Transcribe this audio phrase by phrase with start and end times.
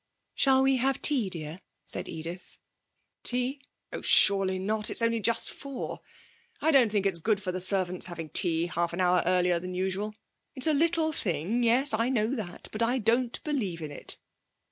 [0.33, 2.57] 'Shall we have tea, dear?' said Edith.
[3.21, 3.61] 'Tea?
[3.93, 4.89] Oh, surely not.
[4.89, 5.99] It's only just four.
[6.59, 9.75] I don't think it's good for the servants having tea half an hour earlier than
[9.75, 10.15] usual.
[10.55, 14.17] It's a little thing yes, I know that, but I don't believe in it.